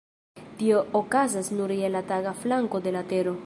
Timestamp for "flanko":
2.43-2.83